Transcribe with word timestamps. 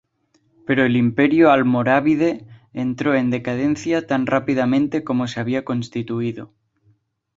Pero 0.65 0.83
el 0.83 0.95
imperio 0.97 1.51
almorávide 1.51 2.47
entró 2.73 3.13
en 3.13 3.29
decadencia 3.29 4.07
tan 4.07 4.25
rápidamente 4.25 5.03
como 5.03 5.27
se 5.27 5.39
había 5.39 5.63
constituido. 5.63 6.51